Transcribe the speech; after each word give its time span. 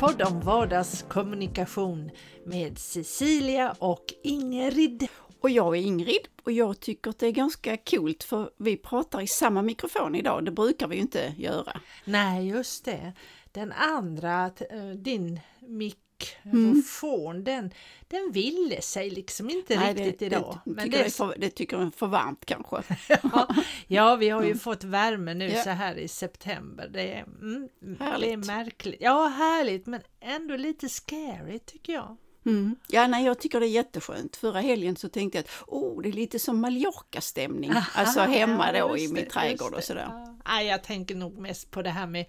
podd 0.00 0.22
om 0.22 0.40
vardagskommunikation 0.40 2.10
med 2.44 2.78
Cecilia 2.78 3.74
och 3.78 4.04
Ingrid. 4.22 5.08
Och 5.40 5.50
jag 5.50 5.76
är 5.76 5.80
Ingrid 5.80 6.28
och 6.44 6.52
jag 6.52 6.80
tycker 6.80 7.10
att 7.10 7.18
det 7.18 7.26
är 7.26 7.32
ganska 7.32 7.76
coolt 7.76 8.24
för 8.24 8.50
vi 8.58 8.76
pratar 8.76 9.20
i 9.20 9.26
samma 9.26 9.62
mikrofon 9.62 10.14
idag, 10.14 10.44
det 10.44 10.50
brukar 10.50 10.88
vi 10.88 10.94
ju 10.96 11.00
inte 11.00 11.34
göra. 11.36 11.80
Nej, 12.04 12.48
just 12.48 12.84
det. 12.84 13.12
Den 13.52 13.72
andra, 13.72 14.50
eh, 14.70 14.88
din 14.96 15.40
mikrofon, 15.60 17.30
mm. 17.30 17.44
den, 17.44 17.70
den 18.08 18.32
ville 18.32 18.82
sig 18.82 19.10
liksom 19.10 19.50
inte 19.50 19.76
Nej, 19.76 19.94
riktigt 19.94 20.18
det, 20.18 20.26
idag. 20.26 20.58
Det, 20.64 20.70
men 20.70 20.90
det, 20.90 21.02
det, 21.02 21.10
för, 21.10 21.34
det 21.38 21.50
tycker 21.50 21.76
jag 21.76 21.86
är 21.86 21.90
för 21.90 22.06
varmt 22.06 22.44
kanske. 22.44 22.82
ja, 23.22 23.48
ja, 23.86 24.16
vi 24.16 24.28
har 24.28 24.42
ju 24.42 24.46
mm. 24.46 24.58
fått 24.58 24.84
värme 24.84 25.34
nu 25.34 25.48
ja. 25.48 25.62
så 25.62 25.70
här 25.70 25.94
i 25.94 26.08
september. 26.08 26.88
Det 26.88 27.12
är, 27.12 27.22
mm, 27.22 27.68
det 27.80 28.32
är 28.32 28.46
märkligt. 28.46 29.00
Ja, 29.00 29.26
härligt 29.26 29.86
men 29.86 30.00
ändå 30.20 30.56
lite 30.56 30.88
scary 30.88 31.58
tycker 31.58 31.92
jag. 31.92 32.16
Mm. 32.46 32.76
Ja, 32.88 33.06
nej, 33.06 33.24
jag 33.24 33.38
tycker 33.38 33.60
det 33.60 33.66
är 33.66 33.70
jätteskönt. 33.70 34.36
Förra 34.36 34.60
helgen 34.60 34.96
så 34.96 35.08
tänkte 35.08 35.38
jag 35.38 35.44
att 35.44 35.50
oh, 35.66 36.02
det 36.02 36.08
är 36.08 36.12
lite 36.12 36.38
som 36.38 36.60
Mallorca-stämning, 36.60 37.72
alltså 37.94 38.20
hemma 38.20 38.76
ja, 38.76 38.88
då 38.88 38.98
i 38.98 39.08
min 39.08 39.28
trädgård 39.28 39.74
och 39.74 39.84
sådär. 39.84 40.08
Ja. 40.10 40.38
ja. 40.44 40.62
jag 40.62 40.84
tänker 40.84 41.14
nog 41.14 41.38
mest 41.38 41.70
på 41.70 41.82
det 41.82 41.90
här 41.90 42.06
med 42.06 42.26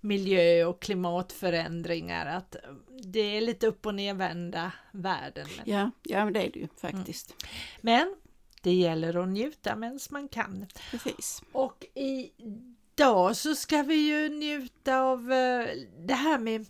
miljö 0.00 0.64
och 0.64 0.82
klimatförändringar, 0.82 2.26
att 2.26 2.56
det 3.02 3.36
är 3.36 3.40
lite 3.40 3.66
upp 3.66 3.86
och 3.86 3.94
nervända 3.94 4.72
världen. 4.92 5.46
Men... 5.56 5.74
Ja, 5.74 5.90
ja, 6.02 6.30
det 6.30 6.40
är 6.40 6.50
det 6.50 6.58
ju 6.58 6.68
faktiskt. 6.80 7.30
Mm. 7.30 7.54
Men 7.80 8.16
det 8.62 8.72
gäller 8.72 9.22
att 9.22 9.28
njuta 9.28 9.76
medan 9.76 9.98
man 10.10 10.28
kan. 10.28 10.66
Precis. 10.90 11.42
Och 11.52 11.86
idag 11.94 13.36
så 13.36 13.54
ska 13.54 13.82
vi 13.82 13.94
ju 13.94 14.28
njuta 14.28 15.00
av 15.00 15.32
eh, 15.32 15.68
det 15.98 16.14
här 16.14 16.38
med 16.38 16.66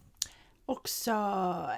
också 0.67 1.11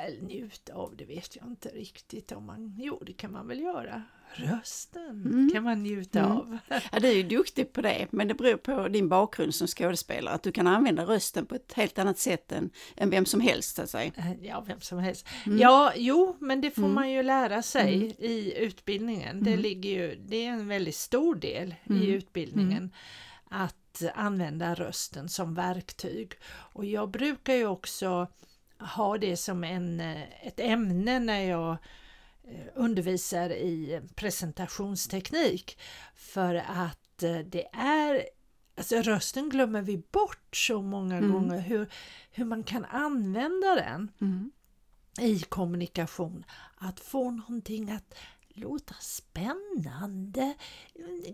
eller 0.07 0.23
njuta 0.23 0.75
av, 0.75 0.97
det 0.97 1.05
vet 1.05 1.37
jag 1.37 1.47
inte 1.47 1.69
riktigt 1.69 2.33
om 2.33 2.47
man, 2.47 2.75
jo 2.79 3.03
det 3.07 3.13
kan 3.13 3.33
man 3.33 3.49
väl 3.49 3.61
göra. 3.61 4.03
Rösten 4.35 5.25
mm. 5.25 5.51
kan 5.53 5.63
man 5.63 5.83
njuta 5.83 6.21
mm. 6.21 6.33
av. 6.33 6.59
Ja, 6.93 7.01
du 7.01 7.09
är 7.09 7.15
ju 7.15 7.23
duktig 7.23 7.73
på 7.73 7.81
det, 7.81 8.07
men 8.11 8.29
det 8.29 8.35
beror 8.35 8.57
på 8.57 8.89
din 8.89 9.09
bakgrund 9.09 9.55
som 9.55 9.67
skådespelare, 9.67 10.35
att 10.35 10.43
du 10.43 10.53
kan 10.53 10.67
använda 10.67 11.05
rösten 11.05 11.47
på 11.47 11.55
ett 11.55 11.73
helt 11.73 11.99
annat 11.99 12.19
sätt 12.19 12.53
än, 12.53 12.71
än 12.97 13.11
vem 13.11 13.27
som 13.27 13.41
helst. 13.41 13.77
Så 13.77 13.83
att 13.83 13.91
säga. 13.91 14.13
Eh, 14.17 14.33
ja, 14.43 14.65
vem 14.67 14.81
som 14.81 14.99
helst. 14.99 15.27
Mm. 15.47 15.59
Ja, 15.59 15.93
jo, 15.97 16.37
men 16.41 16.61
det 16.61 16.71
får 16.71 16.83
mm. 16.83 16.95
man 16.95 17.11
ju 17.11 17.23
lära 17.23 17.63
sig 17.63 17.95
mm. 17.95 18.13
i 18.19 18.55
utbildningen. 18.57 19.45
Det, 19.45 19.51
mm. 19.51 19.63
ligger 19.63 19.91
ju, 19.91 20.17
det 20.27 20.47
är 20.47 20.51
en 20.51 20.69
väldigt 20.69 20.97
stor 20.97 21.35
del 21.35 21.75
i 21.85 22.07
utbildningen 22.07 22.91
att 23.51 24.03
använda 24.15 24.75
rösten 24.75 25.29
som 25.29 25.55
verktyg. 25.55 26.33
Och 26.49 26.85
jag 26.85 27.11
brukar 27.11 27.55
ju 27.55 27.67
också 27.67 28.29
ha 28.79 29.19
det 29.19 29.37
som 29.37 29.65
en, 29.65 30.01
eh, 30.01 30.47
ett 30.47 30.61
ämne 30.61 31.19
när 31.19 31.41
jag 31.41 31.71
eh, 32.45 32.67
undervisar 32.75 33.51
i 33.51 34.01
presentationsteknik. 34.15 35.79
För 36.15 36.55
att 36.55 37.23
eh, 37.23 37.39
det 37.39 37.67
är, 37.73 38.27
alltså 38.77 38.97
rösten 38.97 39.49
glömmer 39.49 39.83
vi 39.83 40.03
bort 40.13 40.57
så 40.57 40.83
många 40.83 41.17
mm. 41.17 41.33
gånger, 41.33 41.59
hur, 41.59 41.89
hur 42.31 42.45
man 42.45 42.63
kan 42.63 42.85
använda 42.85 43.75
den 43.75 44.11
mm. 44.21 44.51
i 45.21 45.39
kommunikation. 45.39 46.45
Att 46.77 47.01
få 47.01 47.31
någonting 47.31 47.91
att 47.91 48.15
låta 48.57 48.95
spännande, 49.01 50.55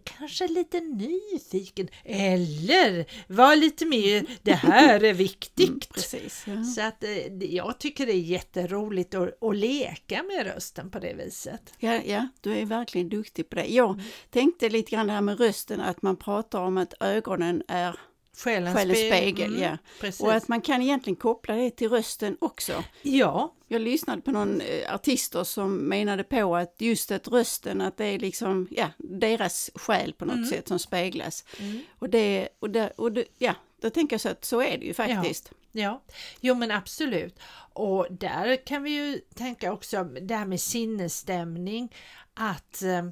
kanske 0.05 0.49
lite 0.49 0.81
nyfiken 0.81 1.88
eller 2.05 3.06
vara 3.33 3.55
lite 3.55 3.87
mer, 3.87 4.27
det 4.43 4.55
här 4.55 5.05
är 5.05 5.15
viktigt. 5.15 5.69
Mm, 5.69 5.81
precis, 5.94 6.44
ja. 6.47 6.65
Så 6.65 6.81
att 6.81 7.05
eh, 7.05 7.44
jag 7.44 7.78
tycker 7.78 8.06
det 8.06 8.12
är 8.12 8.21
jätteroligt 8.21 9.15
att, 9.15 9.43
att 9.43 9.56
leka 9.56 10.22
med 10.22 10.47
rösten 10.55 10.91
på 10.91 10.99
det 10.99 11.15
viset. 11.15 11.75
Ja, 11.78 12.03
ja, 12.05 12.28
du 12.41 12.55
är 12.55 12.66
verkligen 12.66 13.09
duktig 13.09 13.49
på 13.49 13.56
det. 13.56 13.66
Jag 13.66 13.91
mm. 13.91 14.05
tänkte 14.31 14.69
lite 14.69 14.91
grann 14.91 15.06
det 15.06 15.12
här 15.12 15.21
med 15.21 15.38
rösten, 15.38 15.81
att 15.81 16.03
man 16.03 16.16
pratar 16.16 16.61
om 16.61 16.78
att 16.78 16.94
ögonen 17.00 17.62
är 17.69 17.97
Själens, 18.37 18.76
Själens 18.76 18.98
spegel, 18.98 19.56
mm, 19.56 19.62
ja. 19.62 19.78
Och 20.20 20.32
att 20.32 20.48
man 20.48 20.60
kan 20.60 20.82
egentligen 20.82 21.16
koppla 21.16 21.54
det 21.54 21.70
till 21.70 21.88
rösten 21.88 22.37
också. 22.41 22.84
Ja. 23.03 23.54
Jag 23.69 23.82
lyssnade 23.82 24.22
på 24.22 24.31
någon 24.31 24.60
eh, 24.60 24.94
artister 24.94 25.44
som 25.44 25.76
menade 25.76 26.25
på 26.25 26.56
att 26.56 26.75
just 26.78 27.10
att 27.10 27.28
rösten, 27.28 27.81
att 27.81 27.97
det 27.97 28.04
är 28.04 28.19
liksom, 28.19 28.69
ja, 28.70 28.91
deras 28.98 29.70
själ 29.75 30.12
på 30.12 30.25
något 30.25 30.37
mm. 30.37 30.48
sätt 30.48 30.69
som 30.69 30.78
speglas. 30.78 31.44
Mm. 31.59 31.81
Och 31.98 32.10
det, 32.10 32.48
och 32.59 32.70
det, 32.70 32.93
och 32.97 33.12
det, 33.12 33.25
ja, 33.38 33.54
då 33.81 33.91
tänker 33.91 34.15
jag 34.15 34.20
så 34.20 34.28
att 34.28 34.44
så 34.44 34.62
är 34.62 34.78
det 34.78 34.87
ju 34.87 34.94
faktiskt. 34.94 35.49
Ja. 35.50 35.56
Ja, 35.75 36.03
jo 36.41 36.54
men 36.54 36.70
absolut. 36.70 37.38
Och 37.72 38.06
där 38.10 38.66
kan 38.66 38.82
vi 38.82 38.91
ju 38.91 39.19
tänka 39.34 39.72
också 39.72 40.04
det 40.04 40.34
här 40.34 40.47
med 40.47 40.60
sinnesstämning, 40.60 41.94
att 42.34 42.82
eh, 42.82 43.03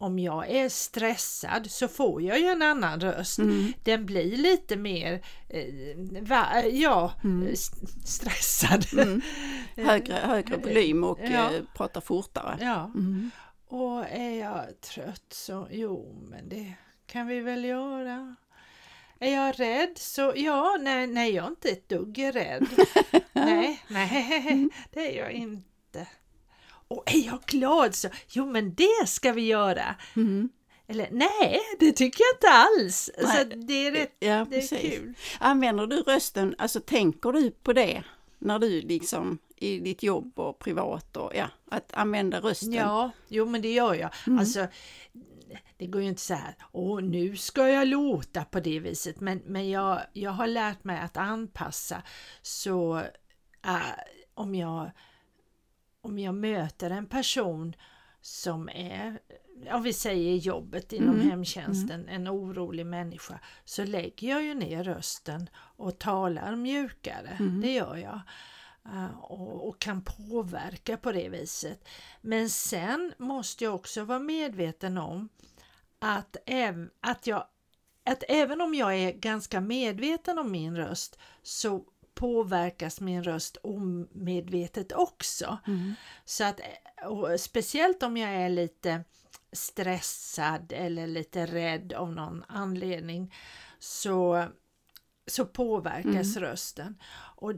om 0.00 0.18
jag 0.18 0.50
är 0.50 0.68
stressad 0.68 1.70
så 1.70 1.88
får 1.88 2.22
jag 2.22 2.40
ju 2.40 2.46
en 2.46 2.62
annan 2.62 3.00
röst. 3.00 3.38
Mm. 3.38 3.72
Den 3.84 4.06
blir 4.06 4.36
lite 4.36 4.76
mer 4.76 5.24
eh, 5.48 6.22
va, 6.22 6.62
ja, 6.72 7.12
mm. 7.24 7.56
stressad. 8.04 8.86
Mm. 8.92 9.20
Högre, 9.76 10.14
högre 10.14 10.56
volym 10.56 11.04
och 11.04 11.18
ja. 11.22 11.54
eh, 11.54 11.62
pratar 11.74 12.00
fortare. 12.00 12.58
Ja. 12.60 12.84
Mm. 12.84 13.30
Och 13.66 14.04
är 14.10 14.40
jag 14.40 14.80
trött 14.80 15.32
så 15.32 15.68
jo 15.70 16.26
men 16.30 16.48
det 16.48 16.74
kan 17.06 17.26
vi 17.26 17.40
väl 17.40 17.64
göra. 17.64 18.36
Är 19.18 19.34
jag 19.34 19.60
rädd 19.60 19.98
så 19.98 20.32
ja, 20.36 20.76
nej, 20.80 21.06
nej 21.06 21.32
jag 21.32 21.44
är 21.44 21.48
inte 21.48 21.68
ett 21.68 21.88
dugg 21.88 22.18
rädd. 22.34 22.66
nej, 23.32 23.82
nej, 23.88 24.68
det 24.92 25.18
är 25.18 25.22
jag 25.22 25.32
inte. 25.32 25.69
Och 26.90 27.02
är 27.06 27.26
jag 27.26 27.40
glad 27.46 27.94
så, 27.94 28.08
jo 28.28 28.46
men 28.46 28.74
det 28.74 29.06
ska 29.06 29.32
vi 29.32 29.46
göra. 29.46 29.94
Mm. 30.16 30.48
Eller 30.86 31.08
nej, 31.10 31.60
det 31.78 31.92
tycker 31.92 32.24
jag 32.24 32.36
inte 32.36 32.48
alls. 32.48 33.10
Nej. 33.22 33.36
Så 33.36 33.56
det 33.56 33.86
är, 33.86 33.92
rätt, 33.92 34.16
ja, 34.18 34.46
det 34.50 34.56
är 34.56 34.90
kul. 34.90 35.14
Använder 35.38 35.86
du 35.86 36.02
rösten, 36.02 36.54
alltså 36.58 36.80
tänker 36.80 37.32
du 37.32 37.50
på 37.50 37.72
det 37.72 38.02
när 38.38 38.58
du 38.58 38.80
liksom 38.80 39.38
i 39.56 39.78
ditt 39.78 40.02
jobb 40.02 40.38
och 40.38 40.58
privat 40.58 41.16
och 41.16 41.32
ja, 41.34 41.48
att 41.70 41.94
använda 41.94 42.40
rösten? 42.40 42.72
Ja, 42.72 43.10
jo 43.28 43.46
men 43.46 43.62
det 43.62 43.72
gör 43.72 43.94
jag. 43.94 44.10
Mm. 44.26 44.38
Alltså, 44.38 44.66
det 45.76 45.86
går 45.86 46.02
ju 46.02 46.08
inte 46.08 46.20
så 46.22 46.34
här, 46.34 46.54
åh 46.72 47.02
nu 47.02 47.36
ska 47.36 47.68
jag 47.68 47.88
låta 47.88 48.44
på 48.44 48.60
det 48.60 48.80
viset, 48.80 49.20
men, 49.20 49.42
men 49.46 49.70
jag, 49.70 50.00
jag 50.12 50.30
har 50.30 50.46
lärt 50.46 50.84
mig 50.84 51.00
att 51.00 51.16
anpassa 51.16 52.02
så 52.42 52.98
äh, 53.64 53.80
om 54.34 54.54
jag 54.54 54.90
om 56.00 56.18
jag 56.18 56.34
möter 56.34 56.90
en 56.90 57.06
person 57.06 57.76
som 58.20 58.68
är, 58.68 59.20
om 59.72 59.82
vi 59.82 59.92
säger 59.92 60.36
jobbet 60.36 60.92
inom 60.92 61.14
mm. 61.14 61.30
hemtjänsten, 61.30 62.00
mm. 62.00 62.14
en 62.14 62.28
orolig 62.28 62.86
människa, 62.86 63.40
så 63.64 63.84
lägger 63.84 64.28
jag 64.28 64.42
ju 64.42 64.54
ner 64.54 64.84
rösten 64.84 65.50
och 65.56 65.98
talar 65.98 66.56
mjukare. 66.56 67.36
Mm. 67.40 67.60
Det 67.60 67.72
gör 67.72 67.96
jag. 67.96 68.20
Uh, 68.86 69.18
och, 69.18 69.68
och, 69.68 69.78
kan 69.78 70.02
påverka 70.04 70.96
på 70.96 71.12
det 71.12 71.28
viset. 71.28 71.88
Men 72.20 72.50
sen 72.50 73.12
måste 73.18 73.64
jag 73.64 73.74
också 73.74 74.04
vara 74.04 74.18
medveten 74.18 74.98
om 74.98 75.28
att, 75.98 76.36
äv, 76.46 76.90
att, 77.00 77.26
jag, 77.26 77.46
att 78.04 78.24
även 78.28 78.60
om 78.60 78.74
jag 78.74 78.94
är 78.94 79.12
ganska 79.12 79.60
medveten 79.60 80.38
om 80.38 80.52
min 80.52 80.76
röst 80.76 81.18
så 81.42 81.84
påverkas 82.14 83.00
min 83.00 83.24
röst 83.24 83.56
omedvetet 83.62 84.92
också. 84.92 85.58
Mm. 85.66 85.94
Så 86.24 86.44
att, 86.44 86.60
speciellt 87.38 88.02
om 88.02 88.16
jag 88.16 88.30
är 88.30 88.48
lite 88.48 89.04
stressad 89.52 90.72
eller 90.72 91.06
lite 91.06 91.46
rädd 91.46 91.92
av 91.92 92.12
någon 92.12 92.44
anledning 92.48 93.34
så, 93.78 94.44
så 95.26 95.44
påverkas 95.44 96.36
mm. 96.36 96.48
rösten. 96.48 96.98
Och 97.36 97.52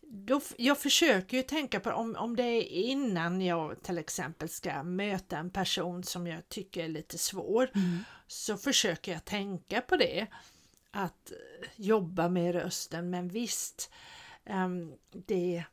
då, 0.00 0.40
jag 0.56 0.78
försöker 0.78 1.36
ju 1.36 1.42
tänka 1.42 1.80
på 1.80 1.90
om, 1.90 2.16
om 2.16 2.36
det 2.36 2.42
är 2.42 2.62
innan 2.62 3.40
jag 3.40 3.82
till 3.82 3.98
exempel 3.98 4.48
ska 4.48 4.82
möta 4.82 5.38
en 5.38 5.50
person 5.50 6.04
som 6.04 6.26
jag 6.26 6.48
tycker 6.48 6.84
är 6.84 6.88
lite 6.88 7.18
svår 7.18 7.70
mm. 7.74 8.04
så 8.26 8.56
försöker 8.56 9.12
jag 9.12 9.24
tänka 9.24 9.80
på 9.80 9.96
det 9.96 10.26
att 10.94 11.32
jobba 11.76 12.28
med 12.28 12.54
rösten 12.54 13.10
men 13.10 13.28
visst, 13.28 13.90
um, 14.50 14.94
det, 15.26 15.64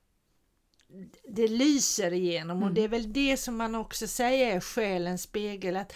det 1.28 1.48
lyser 1.48 2.14
igenom 2.14 2.58
mm. 2.58 2.70
och 2.70 2.76
det 2.76 2.82
är 2.82 2.88
väl 2.88 3.14
det 3.14 3.38
som 3.38 3.58
man 3.58 3.76
också 3.76 4.08
säger 4.08 4.56
är 4.56 4.60
själens 4.60 5.22
spegel. 5.22 5.78
att 5.78 5.94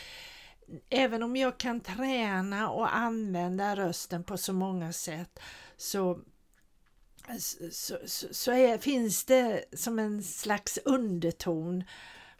Även 0.89 1.23
om 1.23 1.35
jag 1.35 1.57
kan 1.57 1.79
träna 1.79 2.69
och 2.69 2.95
använda 2.95 3.75
rösten 3.75 4.23
på 4.23 4.37
så 4.37 4.53
många 4.53 4.93
sätt 4.93 5.39
så, 5.77 6.19
så, 7.71 7.97
så, 8.05 8.27
så 8.31 8.51
är, 8.51 8.77
finns 8.77 9.25
det 9.25 9.65
som 9.73 9.99
en 9.99 10.23
slags 10.23 10.79
underton 10.85 11.83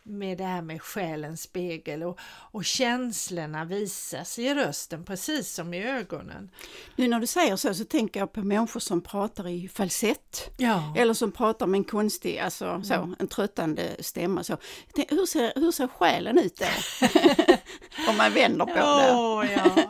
med 0.08 0.38
det 0.38 0.44
här 0.44 0.62
med 0.62 0.82
själens 0.82 1.42
spegel 1.42 2.04
och, 2.04 2.20
och 2.52 2.66
känslorna 2.66 3.66
visas 3.66 4.40
i 4.40 4.54
rösten 4.54 5.04
precis 5.06 5.54
som 5.54 5.74
i 5.74 5.84
ögonen. 5.84 6.50
Nu 6.96 7.08
när 7.08 7.20
du 7.20 7.28
säger 7.28 7.56
så 7.56 7.74
så 7.74 7.86
tänker 7.86 8.20
jag 8.20 8.34
på 8.34 8.42
människor 8.44 8.80
som 8.80 9.02
pratar 9.02 9.48
i 9.48 9.68
falsett 9.68 10.50
Ja. 10.58 10.94
eller 10.98 11.14
som 11.14 11.32
pratar 11.32 11.68
med 11.68 11.78
en 11.78 11.84
konstig, 11.84 12.38
alltså 12.40 12.66
Mm. 12.66 12.84
så, 12.84 13.16
en 13.20 13.28
tröttande 13.28 13.96
stämma. 14.00 14.44
Så. 14.44 14.58
Hur, 15.10 15.26
ser, 15.26 15.52
hur 15.56 15.72
ser 15.72 15.88
själen 15.88 16.38
ut 16.40 16.56
då? 16.56 16.66
Om 18.10 18.18
man 18.18 18.34
vänder 18.34 18.66
på 18.66 18.74
det. 18.74 19.12
Åh, 19.14 19.52
ja. 19.52 19.84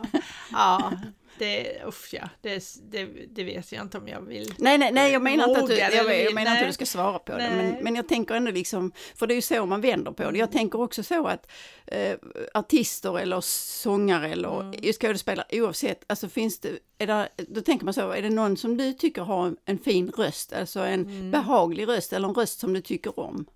ja, 0.52 0.92
det, 1.38 1.82
usch 1.86 2.08
ja, 2.14 2.28
det, 2.42 2.64
det, 2.90 3.04
det 3.30 3.44
vet 3.44 3.72
jag 3.72 3.82
inte 3.82 3.98
om 3.98 4.08
jag 4.08 4.20
vill. 4.20 4.54
Nej, 4.58 4.78
nej, 4.78 4.92
nej, 4.92 5.12
jag 5.12 5.22
menar 5.22 5.48
inte 5.48 5.60
att 5.60 5.66
du, 5.68 5.76
jag, 5.76 5.94
jag 5.94 6.34
menar 6.34 6.50
inte 6.52 6.60
att 6.62 6.68
du 6.68 6.72
ska 6.72 6.86
svara 6.86 7.18
på 7.18 7.32
det, 7.32 7.38
Nej. 7.38 7.56
men, 7.72 7.84
men 7.84 7.94
jag 7.96 8.08
tänker 8.08 8.34
ändå 8.34 8.50
liksom, 8.50 8.92
för 9.14 9.26
det 9.26 9.34
är 9.34 9.36
ju 9.36 9.42
så 9.42 9.66
man 9.66 9.80
vänder 9.80 10.12
på 10.12 10.30
det. 10.30 10.38
Jag 10.38 10.52
tänker 10.52 10.80
också 10.80 11.02
så 11.02 11.26
att 11.26 11.50
eh, 11.86 12.14
artister 12.54 13.18
eller 13.18 13.40
sångare 13.40 14.28
eller 14.32 14.60
Mm. 14.60 14.92
skådespelare, 14.92 15.46
oavsett, 15.52 16.04
alltså 16.06 16.28
finns 16.28 16.60
det, 16.60 16.78
är 16.98 17.06
det, 17.06 17.28
då 17.48 17.60
tänker 17.60 17.84
man 17.84 17.94
så, 17.94 18.10
är 18.10 18.22
det 18.22 18.30
någon 18.30 18.56
som 18.56 18.76
du 18.76 18.92
tycker 18.92 19.22
har 19.22 19.46
en, 19.46 19.56
en 19.64 19.78
fin 19.78 20.10
röst, 20.16 20.52
alltså 20.52 20.80
en 20.80 21.00
Mm. 21.06 21.30
behaglig 21.30 21.88
röst 21.88 22.12
eller 22.12 22.28
en 22.28 22.34
röst 22.34 22.58
som 22.60 22.72
du 22.72 22.80
tycker 22.80 23.20
om? 23.20 23.46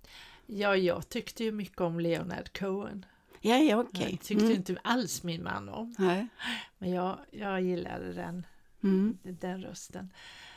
Ja, 0.45 0.75
jag 0.75 1.09
tyckte 1.09 1.43
ju 1.43 1.51
mycket 1.51 1.81
om 1.81 1.99
Leonard 1.99 2.57
Cohen. 2.59 3.05
Ja, 3.41 3.57
ja, 3.57 3.77
okej. 3.77 4.07
Jag 4.11 4.21
tyckte 4.21 4.45
ju 4.45 4.53
inte 4.53 4.75
alls 4.83 5.23
min 5.23 5.43
man 5.43 5.69
om, 5.69 5.95
Nej. 5.97 6.27
men 6.77 6.91
jag, 6.91 7.17
jag 7.31 7.61
gillade 7.61 8.13
den, 8.13 8.45
Mm. 8.83 9.17
den 9.23 9.61
rösten. 9.61 10.09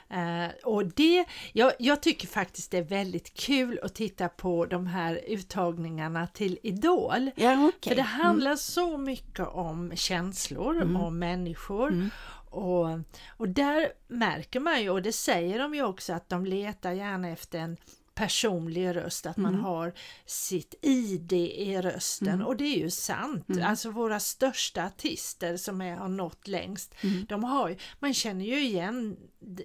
Eh, 0.09 0.47
och 0.65 0.87
det, 0.87 1.25
jag, 1.53 1.73
jag 1.79 2.03
tycker 2.03 2.27
faktiskt 2.29 2.71
det 2.71 2.79
är 2.79 2.83
väldigt 2.83 3.35
kul 3.35 3.81
att 3.83 3.95
titta 3.95 4.29
på 4.29 4.67
de 4.67 4.87
här 4.87 5.21
uttagningarna 5.27 6.27
till 6.27 6.59
Idol. 6.63 7.31
Ja, 7.37 7.67
okej. 7.69 7.91
För 7.91 7.97
det 7.97 8.03
handlar 8.03 8.57
så 8.57 8.99
mycket 8.99 9.47
om 9.49 9.93
känslor 9.97 10.77
Mm. 10.83 10.97
och 10.97 11.13
människor. 11.13 12.11
Och, 12.51 12.89
och 13.37 13.49
där 13.49 13.89
märker 14.09 14.61
man 14.61 14.83
ju, 14.83 14.91
och 14.91 15.03
det 15.03 15.13
säger 15.13 15.59
de 15.59 15.75
ju 15.75 15.83
också, 15.85 16.13
att 16.13 16.29
de 16.29 16.47
letar 16.47 16.93
gärna 16.93 17.29
efter 17.29 17.59
en 17.59 17.77
personlig 18.15 18.97
röst, 18.97 19.27
att 19.27 19.37
Mm. 19.37 19.53
man 19.53 19.61
har 19.65 19.93
sitt 20.27 20.75
ID 20.83 21.33
i 21.33 21.81
rösten 21.83 22.43
och 22.43 22.57
det 22.57 22.65
är 22.65 22.79
ju 22.79 22.91
sant. 22.91 23.49
Mm. 23.49 23.65
Alltså 23.67 23.91
våra 23.91 24.21
största 24.21 24.85
artister 24.87 25.57
som 25.57 25.81
är, 25.81 25.97
har 25.97 26.09
nått 26.09 26.49
längst, 26.49 26.95
Mm. 27.03 27.25
de 27.29 27.45
har 27.45 27.69
ju, 27.69 27.77
man 27.99 28.15
känner 28.15 28.45
ju 28.45 28.61
igen 28.61 29.17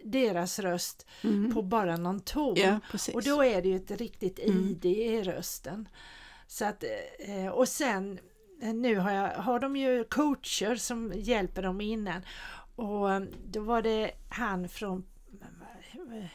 deras 0.04 0.60
röst 0.60 1.06
på 1.54 1.62
bara 1.62 1.98
någon 1.98 2.20
ton. 2.20 2.58
Mm. 2.58 2.80
Ja. 2.94 3.14
Och 3.14 3.24
då 3.24 3.44
är 3.44 3.62
det 3.62 3.70
ju 3.70 3.76
ett 3.76 3.92
riktigt 3.92 4.40
Mm. 4.40 4.68
ID 4.70 4.86
i 4.86 5.24
rösten. 5.24 5.88
Så 6.48 6.66
att, 6.66 6.84
eh, 7.20 7.48
och 7.48 7.68
sen 7.68 8.20
eh, 8.62 8.74
nu 8.74 8.96
har, 8.96 9.12
jag, 9.12 9.30
har 9.30 9.60
de 9.60 9.76
ju 9.76 10.04
coacher 10.04 10.76
som 10.76 11.14
hjälper 11.16 11.62
dem 11.62 11.82
innan 11.82 12.22
och 12.76 13.12
eh, 13.12 13.22
då 13.52 13.62
var 13.62 13.82
det 13.82 14.12
han 14.30 14.70
från 14.70 15.06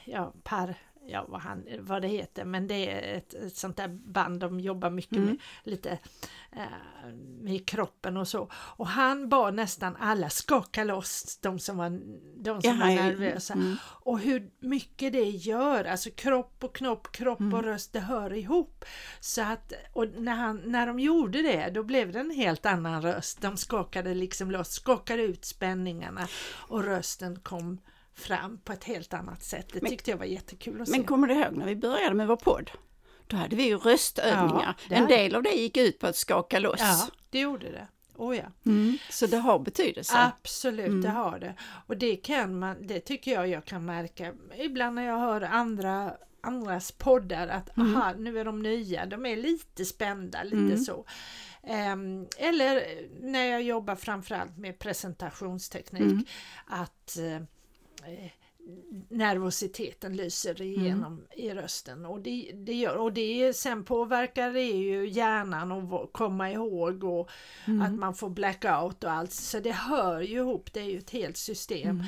ja, 0.05 0.33
par 0.43 0.75
ja, 1.07 1.25
vad, 1.29 1.41
han, 1.41 1.65
vad 1.81 2.03
det 2.03 2.09
heter, 2.09 2.45
men 2.45 2.67
det 2.67 2.91
är 2.93 3.17
ett, 3.17 3.35
ett 3.35 3.57
sånt 3.57 3.77
där 3.77 3.89
band 3.89 4.41
de 4.41 4.61
jobbar 4.61 4.91
mycket 4.91 5.17
Mm. 5.19 5.27
med, 5.29 5.39
lite 5.65 5.99
eh, 6.53 7.09
med 7.41 7.67
kroppen 7.69 8.17
och 8.17 8.29
så. 8.29 8.49
Och 8.55 8.87
han 8.87 9.29
bad 9.29 9.55
nästan 9.55 9.97
alla 9.97 10.31
skaka 10.31 10.85
loss 10.85 11.39
de 11.43 11.59
som 11.59 11.77
var, 11.77 11.91
de 12.43 12.63
som 12.63 12.79
var 12.79 12.89
Jaha, 12.91 13.03
nervösa. 13.05 13.55
mm. 13.55 13.77
Och 13.85 14.19
hur 14.19 14.51
mycket 14.61 15.13
det 15.13 15.29
gör, 15.31 15.85
alltså 15.85 16.11
kropp 16.11 16.65
och 16.65 16.75
knopp, 16.77 17.13
kropp 17.13 17.41
Mm. 17.41 17.55
och 17.55 17.63
röst, 17.65 17.93
det 17.93 18.01
hör 18.01 18.33
ihop. 18.33 18.85
Så 19.21 19.43
att, 19.43 19.73
och 19.93 20.07
när, 20.09 20.35
han, 20.35 20.63
när 20.65 20.87
de 20.87 21.01
gjorde 21.01 21.43
det, 21.43 21.71
då 21.75 21.83
blev 21.83 22.13
det 22.13 22.21
en 22.21 22.31
helt 22.31 22.67
annan 22.67 23.03
röst. 23.03 23.41
De 23.41 23.57
skakade 23.57 24.15
liksom 24.15 24.51
loss, 24.51 24.69
skakade 24.73 25.23
ut 25.23 25.45
spänningarna 25.45 26.29
och 26.69 26.85
rösten 26.85 27.41
kom 27.41 27.79
fram 28.15 28.59
på 28.59 28.73
ett 28.73 28.85
helt 28.85 29.15
annat 29.15 29.43
sätt. 29.43 29.69
Det 29.73 29.83
Men- 29.83 29.91
tyckte 29.91 30.11
jag 30.11 30.19
var 30.19 30.25
jättekul 30.25 30.83
att 30.83 30.89
Men 30.89 31.01
se. 31.01 31.07
kommer 31.07 31.27
du 31.27 31.35
ihåg 31.35 31.57
när 31.57 31.67
vi 31.67 31.77
började 31.77 32.15
med 32.15 32.27
vår 32.29 32.37
podd? 32.37 32.71
Då 33.27 33.37
hade 33.37 33.57
vi 33.57 33.63
ju 33.67 33.77
röstövningar. 33.79 34.77
Ja, 34.89 34.97
en 34.97 35.07
del 35.07 35.35
av 35.35 35.43
det 35.43 35.51
gick 35.51 35.77
ut 35.77 35.99
på 35.99 36.07
att 36.07 36.17
skaka 36.17 36.59
loss. 36.59 36.81
Ja, 36.81 37.07
det 37.31 37.39
gjorde 37.41 37.71
det. 37.71 37.87
Oh 38.17 38.37
ja. 38.37 38.45
Mm. 38.67 38.99
Så 39.11 39.27
det 39.27 39.37
har 39.37 39.59
betydelse. 39.59 40.15
Absolut, 40.19 40.87
Mm. 40.87 41.03
det 41.03 41.09
har 41.09 41.39
det. 41.39 41.55
Och 41.87 41.97
det 41.97 42.17
kan 42.17 42.59
man, 42.59 42.87
det 42.87 43.01
tycker 43.01 43.33
jag 43.33 43.49
jag 43.49 43.65
kan 43.65 43.85
märka 43.85 44.33
ibland 44.57 44.95
när 44.95 45.03
jag 45.07 45.19
hör 45.19 45.41
andra 45.41 46.13
andras 46.41 46.93
poddar 46.93 47.49
att 47.49 47.77
Mm. 47.77 47.97
aha, 47.97 48.13
nu 48.19 48.39
är 48.39 48.45
de 48.45 48.63
nya, 48.63 49.07
de 49.07 49.27
är 49.27 49.37
lite 49.37 49.85
spända, 49.85 50.43
lite 50.43 50.57
Mm. 50.57 50.79
så. 50.79 51.05
Ehm, 51.63 52.27
eller 52.39 52.83
när 53.21 53.45
jag 53.45 53.63
jobbar 53.63 53.95
framförallt 53.97 54.57
med 54.57 54.79
presentationsteknik, 54.79 56.03
Mm. 56.03 56.25
att 56.67 57.19
eh, 57.19 57.43
nervositeten 59.09 60.17
lyser 60.17 60.63
igenom 60.63 61.27
i 61.37 61.51
rösten 61.51 62.07
och 62.07 62.21
det, 62.21 62.51
det 62.55 62.73
gör 62.75 62.97
och 62.97 63.13
det 63.13 63.53
sen 63.57 63.85
påverkar 63.85 64.53
det 64.53 64.63
ju 64.63 65.09
hjärnan 65.09 65.73
och 65.73 65.83
va- 65.83 66.07
komma 66.13 66.51
ihåg 66.51 67.05
och 67.05 67.31
att 67.83 67.93
man 67.95 68.15
får 68.15 68.31
blackout 68.31 69.05
och 69.05 69.11
allt. 69.13 69.33
Så 69.33 69.61
det 69.61 69.73
hör 69.73 70.21
ju 70.21 70.37
ihop, 70.39 70.73
det 70.73 70.81
är 70.81 70.85
ju 70.91 70.99
ett 70.99 71.11
helt 71.11 71.37
system. 71.37 72.05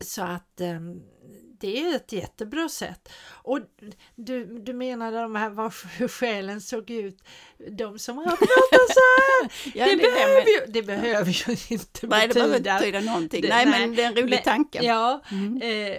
Så 0.00 0.22
att 0.22 0.60
ehm, 0.60 1.02
det 1.60 1.78
är 1.78 1.96
ett 1.96 2.12
jättebra 2.12 2.68
sätt. 2.68 3.08
Och 3.28 3.58
du, 4.16 4.58
du 4.58 4.72
menade 4.72 5.20
de 5.20 5.34
här 5.34 5.50
var, 5.50 5.74
hur 5.98 6.08
själen 6.08 6.60
såg 6.60 6.90
ut, 6.90 7.18
de 7.70 7.98
som 7.98 8.16
har 8.18 8.24
pratat 8.24 8.90
så 8.90 9.00
här. 9.00 9.52
Ja, 9.78 9.84
det, 9.86 9.90
det- 9.96 9.96
det 10.02 10.02
behöver 10.02 10.40
ju, 10.40 10.72
det 10.72 10.82
behöver 10.82 11.30
ju 11.48 11.56
inte 11.74 12.06
Nej, 12.06 12.28
det 12.28 12.34
behöver 12.34 12.56
inte 12.56 12.62
betyda 12.70 12.78
betyda 12.78 13.00
någonting. 13.00 13.42
det- 13.42 13.48
nej, 13.48 13.66
nej, 13.66 13.80
men 13.80 13.96
det 13.96 14.02
är 14.02 14.06
en 14.06 14.14
rolig 14.16 14.30
men- 14.30 14.42
tanke. 14.42 14.78
Ja, 14.84 15.22
Mm. 15.30 15.62
eh, 15.62 15.98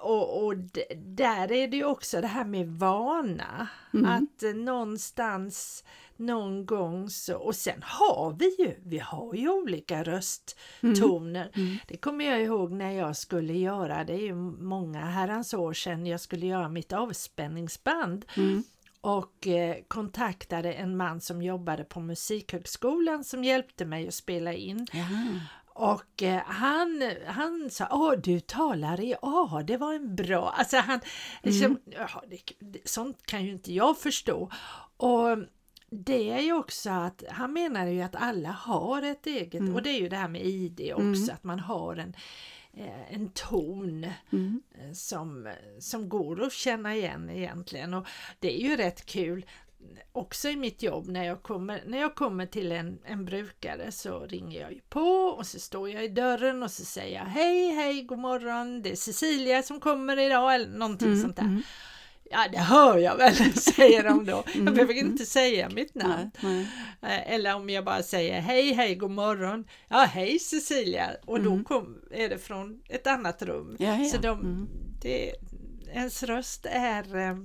och, 0.00 0.44
och 0.44 0.54
där 0.96 1.52
är 1.52 1.68
det 1.68 1.76
ju 1.76 1.84
också 1.84 2.20
det 2.20 2.26
här 2.26 2.44
med 2.44 2.66
vana. 2.68 3.68
Mm. 3.94 4.06
Att 4.10 4.42
eh, 4.42 4.50
någonstans 4.54 5.84
någon 6.18 6.66
gång 6.66 7.10
så, 7.10 7.36
och 7.36 7.56
sen 7.56 7.82
har 7.82 8.36
vi 8.38 8.56
ju, 8.58 8.74
vi 8.84 8.98
har 8.98 9.34
ju 9.34 9.48
olika 9.48 10.02
rösttoner. 10.02 11.50
Mm. 11.54 11.76
Det 11.88 11.96
kommer 11.96 12.24
jag 12.24 12.42
ihåg 12.42 12.72
när 12.72 12.90
jag 12.92 13.16
skulle 13.16 13.52
göra, 13.52 14.04
det 14.04 14.12
är 14.12 14.26
ju 14.26 14.34
många 14.34 15.00
herrans 15.00 15.54
år 15.54 15.72
sedan, 15.72 16.06
jag 16.06 16.20
skulle 16.20 16.46
göra 16.46 16.68
mitt 16.68 16.92
avspänningsband 16.92 18.24
Mm. 18.36 18.62
och 19.00 19.46
eh, 19.46 19.76
kontaktade 19.88 20.72
en 20.72 20.96
man 20.96 21.20
som 21.20 21.42
jobbade 21.42 21.84
på 21.84 22.00
Musikhögskolan 22.00 23.24
som 23.24 23.44
hjälpte 23.44 23.84
mig 23.84 24.08
att 24.08 24.14
spela 24.14 24.52
in. 24.52 24.86
Och 25.80 26.22
eh, 26.22 26.42
han, 26.46 27.12
han 27.26 27.70
sa, 27.70 27.88
åh 27.90 28.12
du 28.12 28.40
talar 28.40 29.00
i 29.00 29.14
A, 29.22 29.62
det 29.66 29.76
var 29.76 29.94
en 29.94 30.16
bra, 30.16 30.54
alltså 30.58 30.76
han, 30.76 31.00
liksom, 31.42 31.78
det, 32.28 32.40
det, 32.58 32.88
sånt 32.88 33.26
kan 33.26 33.44
ju 33.44 33.52
inte 33.52 33.72
jag 33.72 33.98
förstå. 33.98 34.50
Och 34.96 35.38
det 35.90 36.30
är 36.30 36.40
ju 36.40 36.52
också 36.52 36.90
att, 36.90 37.22
han 37.30 37.52
menar 37.52 37.86
ju 37.86 38.02
att 38.02 38.16
alla 38.16 38.48
har 38.50 39.02
ett 39.02 39.26
eget, 39.26 39.74
och 39.74 39.82
det 39.82 39.90
är 39.90 39.98
ju 40.00 40.08
det 40.08 40.16
här 40.16 40.28
med 40.28 40.46
ID 40.46 40.92
också, 40.94 41.32
att 41.32 41.44
man 41.44 41.60
har 41.60 41.96
en, 41.96 42.14
eh, 42.72 43.14
en 43.14 43.30
ton 43.30 44.06
Mm. 44.32 44.62
eh, 44.74 44.92
som, 44.92 45.52
som 45.78 46.08
går 46.08 46.42
att 46.42 46.52
känna 46.52 46.94
igen 46.96 47.30
egentligen. 47.30 47.94
Och 47.94 48.06
det 48.38 48.60
är 48.60 48.68
ju 48.68 48.76
rätt 48.76 49.06
kul 49.06 49.46
också 50.12 50.48
i 50.48 50.56
mitt 50.56 50.82
jobb 50.82 51.08
när 51.08 51.24
jag 51.24 51.42
kommer, 51.42 51.82
när 51.86 51.98
jag 51.98 52.14
kommer 52.14 52.46
till 52.46 52.72
en, 52.72 52.98
en 53.04 53.24
brukare 53.24 53.92
så 53.92 54.20
ringer 54.26 54.60
jag 54.60 54.72
ju 54.72 54.80
på 54.88 55.00
och 55.10 55.46
så 55.46 55.58
står 55.58 55.90
jag 55.90 56.04
i 56.04 56.08
dörren 56.08 56.62
och 56.62 56.70
så 56.70 56.84
säger 56.84 57.18
jag 57.18 57.24
hej 57.24 57.70
hej 57.70 58.02
god 58.02 58.18
morgon 58.18 58.82
det 58.82 58.90
är 58.90 58.96
Cecilia 58.96 59.62
som 59.62 59.80
kommer 59.80 60.16
idag 60.18 60.54
eller 60.54 60.78
någonting 60.78 61.08
Mm, 61.08 61.22
sånt 61.22 61.36
där. 61.36 61.62
Mm. 62.32 62.42
Ja 62.44 62.48
det 62.52 62.58
hör 62.58 62.98
jag 62.98 63.16
väl 63.16 63.34
säger 63.54 64.02
de 64.04 64.24
då. 64.26 64.44
Jag 64.54 64.64
behöver 64.64 64.94
inte 64.94 65.26
säga 65.26 65.68
mitt 65.70 65.94
namn. 65.94 66.30
Nej, 66.40 66.66
nej. 67.00 67.16
Eh, 67.26 67.32
Eller 67.34 67.54
om 67.56 67.70
jag 67.70 67.84
bara 67.84 68.02
säger 68.02 68.40
hej 68.40 68.72
hej 68.72 68.94
god 68.94 69.10
morgon. 69.10 69.64
Ja 69.88 70.06
hej 70.12 70.38
Cecilia 70.38 71.10
och 71.26 71.40
då 71.42 71.62
kom, 71.64 71.98
är 72.10 72.28
det 72.28 72.38
från 72.38 72.80
ett 72.88 73.06
annat 73.06 73.42
rum. 73.42 73.76
Ja, 73.78 73.96
ja. 73.98 74.04
Så 74.04 74.16
de, 74.16 74.40
Mm. 74.40 74.68
det, 75.02 75.32
ens 75.92 76.22
röst 76.22 76.66
är 76.70 77.16
eh, 77.16 77.36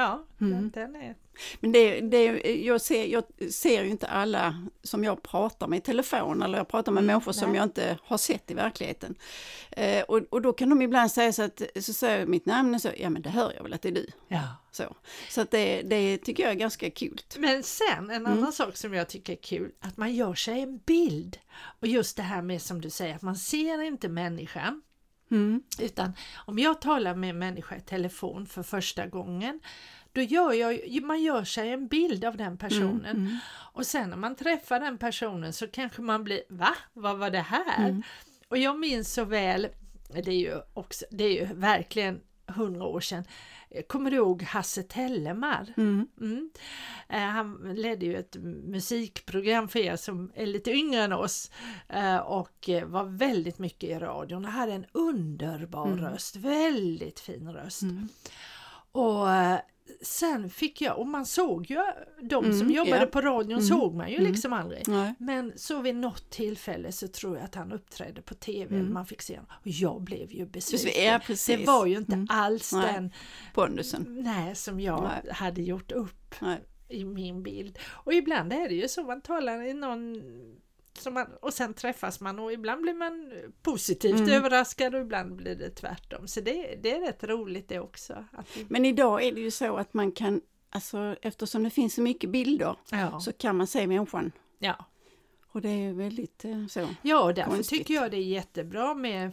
Ja, 0.00 0.24
Mm. 0.40 0.70
den, 0.70 0.96
är... 0.96 1.14
Men 1.60 1.72
det, 1.72 2.00
det, 2.00 2.24
jag, 2.64 2.80
ser, 2.80 3.04
jag 3.06 3.24
ser 3.52 3.82
ju 3.84 3.90
inte 3.90 4.06
alla 4.06 4.66
som 4.82 5.04
jag 5.04 5.22
pratar 5.22 5.66
med 5.68 5.76
i 5.76 5.80
telefon 5.80 6.42
eller 6.42 6.58
jag 6.58 6.68
pratar 6.68 6.92
med 6.92 7.04
människor 7.04 7.32
som 7.32 7.48
nej. 7.48 7.56
jag 7.56 7.64
inte 7.64 7.98
har 8.02 8.18
sett 8.18 8.50
i 8.50 8.54
verkligheten. 8.54 9.14
Eh, 9.70 10.02
och, 10.02 10.20
och 10.30 10.42
då 10.42 10.52
kan 10.52 10.68
de 10.70 10.82
ibland 10.82 11.12
säga 11.12 11.32
så 11.32 11.42
att, 11.42 11.62
så 11.80 11.92
säger 11.92 12.26
mitt 12.26 12.46
namn 12.46 12.74
och 12.74 12.80
så, 12.80 12.88
ja 12.98 13.10
men 13.10 13.22
det 13.22 13.30
hör 13.30 13.52
jag 13.56 13.62
väl 13.62 13.72
att 13.72 13.82
det 13.82 13.88
är 13.88 13.92
du. 13.92 14.06
Ja. 14.28 14.42
Så, 14.72 14.96
så 15.30 15.40
att 15.40 15.50
det, 15.50 15.82
det 15.82 16.18
tycker 16.18 16.42
jag 16.42 16.52
är 16.52 16.56
ganska 16.56 16.90
kul. 16.90 17.20
Men 17.38 17.62
sen 17.62 18.10
en 18.10 18.10
Mm. 18.10 18.32
annan 18.32 18.52
sak 18.52 18.76
som 18.76 18.94
jag 18.94 19.08
tycker 19.08 19.32
är 19.32 19.36
kul, 19.42 19.70
att 19.80 19.96
man 19.96 20.14
gör 20.14 20.34
sig 20.34 20.60
en 20.60 20.78
bild. 20.78 21.38
Och 21.80 21.86
just 21.86 22.16
det 22.16 22.22
här 22.22 22.42
med 22.42 22.62
som 22.62 22.80
du 22.80 22.90
säger, 22.90 23.14
att 23.14 23.22
man 23.22 23.36
ser 23.36 23.82
inte 23.82 24.08
människan. 24.08 24.82
Mm. 25.30 25.62
Utan 25.78 26.12
om 26.36 26.58
jag 26.58 26.80
talar 26.80 27.14
med 27.14 27.30
en 27.30 27.38
människa 27.38 27.76
i 27.76 27.80
telefon 27.80 28.46
för 28.46 28.62
första 28.62 29.06
gången, 29.06 29.60
då 30.12 30.20
gör 30.20 30.52
jag, 30.52 31.02
man 31.02 31.22
gör 31.22 31.44
sig 31.44 31.70
en 31.70 31.88
bild 31.88 32.24
av 32.24 32.36
den 32.36 32.58
personen. 32.58 33.04
Mm, 33.04 33.26
mm. 33.26 33.38
Och 33.72 33.86
sen 33.86 34.10
när 34.10 34.16
man 34.16 34.36
träffar 34.36 34.80
den 34.80 34.98
personen 34.98 35.52
så 35.52 35.66
kanske 35.66 36.02
man 36.02 36.24
blir, 36.24 36.42
va? 36.48 36.74
Vad 36.92 37.18
var 37.18 37.30
det 37.30 37.40
här? 37.40 37.88
Mm. 37.88 38.02
Och 38.48 38.58
jag 38.58 38.78
minns 38.78 39.14
så 39.14 39.24
väl, 39.24 39.68
det 40.12 40.28
är 40.28 40.40
ju, 40.40 40.60
också, 40.74 41.04
det 41.10 41.24
är 41.24 41.32
ju 41.32 41.54
verkligen 41.54 42.20
hundra 42.50 42.84
år 42.84 43.00
sedan, 43.00 43.24
Kommer 43.86 44.10
du 44.10 44.16
ihåg 44.16 44.42
Hasse 44.42 44.82
Tellemar? 44.82 45.74
Mm. 45.76 46.06
Mm. 46.20 46.50
Eh, 47.08 47.18
han 47.20 47.74
ledde 47.76 48.06
ju 48.06 48.16
ett 48.16 48.36
musikprogram 48.64 49.68
för 49.68 49.78
er 49.78 49.96
som 49.96 50.32
är 50.34 50.46
lite 50.46 50.70
yngre 50.70 51.02
än 51.02 51.12
oss 51.12 51.50
eh, 51.88 52.16
och 52.16 52.68
eh, 52.68 52.84
var 52.84 53.04
väldigt 53.04 53.58
mycket 53.58 53.90
i 53.90 53.94
radion 53.94 54.44
och 54.44 54.50
hade 54.50 54.72
en 54.72 54.86
underbar 54.92 55.86
Mm. 55.86 55.98
röst, 56.04 56.36
väldigt 56.36 57.20
fin 57.20 57.52
röst. 57.52 57.82
Mm. 57.82 58.08
Och 58.92 59.30
eh, 59.32 59.58
sen 60.02 60.50
fick 60.50 60.80
jag, 60.80 60.98
och 60.98 61.06
man 61.06 61.26
såg 61.26 61.70
ju, 61.70 61.82
de 62.22 62.44
som 62.44 62.60
Mm, 62.60 62.70
jobbade 62.70 62.98
ja. 63.00 63.06
på 63.06 63.20
radion 63.20 63.52
Mm. 63.52 63.62
såg 63.64 63.94
man 63.94 64.10
ju 64.10 64.16
Mm. 64.16 64.30
liksom 64.32 64.52
aldrig. 64.52 64.88
Nej. 64.88 65.14
Men 65.18 65.52
så 65.56 65.80
vid 65.80 65.96
något 65.96 66.30
tillfälle 66.30 66.92
så 66.92 67.08
tror 67.08 67.36
jag 67.36 67.44
att 67.44 67.54
han 67.54 67.72
uppträdde 67.72 68.22
på 68.22 68.34
TV, 68.34 68.74
Mm. 68.76 68.92
man 68.92 69.06
fick 69.06 69.22
se 69.22 69.34
honom. 69.36 69.50
Och 69.60 69.66
jag 69.66 70.02
blev 70.02 70.32
ju 70.32 70.46
besviken. 70.46 71.04
Ja. 71.04 71.20
Det 71.46 71.66
var 71.66 71.86
ju 71.86 71.96
inte 71.96 72.12
Mm. 72.12 72.26
alls 72.30 72.72
Nej. 72.72 72.92
den 72.92 73.10
Pondusen. 73.54 74.04
nej, 74.08 74.54
som 74.54 74.80
jag 74.80 75.02
Nej. 75.24 75.32
hade 75.34 75.62
gjort 75.62 75.92
upp 75.92 76.34
i 76.88 77.04
min 77.04 77.42
bild. 77.42 77.78
Och 77.88 78.12
ibland 78.14 78.52
är 78.52 78.68
det 78.68 78.74
ju 78.74 78.88
så, 78.88 79.02
man 79.02 79.20
talar 79.20 79.62
i 79.62 79.74
någon 79.74 80.14
som 80.14 80.60
man, 81.10 81.26
och 81.42 81.54
sen 81.54 81.74
träffas 81.74 82.20
man 82.20 82.38
och 82.38 82.52
ibland 82.52 82.82
blir 82.82 82.94
man 82.94 83.32
positivt 83.62 84.20
Mm. 84.20 84.30
överraskad 84.32 84.94
och 84.94 85.00
ibland 85.00 85.36
blir 85.36 85.54
det 85.56 85.70
tvärtom. 85.70 86.28
Så 86.28 86.40
det, 86.40 86.78
det 86.82 86.96
är 86.96 87.00
rätt 87.00 87.24
roligt 87.24 87.68
det 87.68 87.80
också. 87.80 88.24
Vi, 88.54 88.66
Men 88.68 88.84
idag 88.84 89.22
är 89.24 89.32
det 89.32 89.40
ju 89.40 89.50
så 89.50 89.76
att 89.76 89.94
man 89.94 90.12
kan, 90.12 90.40
alltså 90.70 91.16
eftersom 91.22 91.62
det 91.62 91.70
finns 91.70 91.94
så 91.94 92.02
mycket 92.02 92.30
bilder 92.30 92.76
ja, 92.90 93.20
så 93.20 93.32
kan 93.32 93.56
man 93.56 93.66
se 93.66 93.86
människan. 93.86 94.32
ja. 94.58 94.84
Och 95.52 95.60
det 95.60 95.68
är 95.68 95.92
väldigt 95.92 96.44
eh, 96.44 96.66
så. 96.66 96.88
ja, 97.02 97.20
och 97.22 97.34
därför 97.34 97.50
Konstigt. 97.50 97.78
tycker 97.78 97.94
jag 97.94 98.10
det 98.10 98.16
är 98.16 98.22
jättebra 98.24 98.94
med 98.94 99.32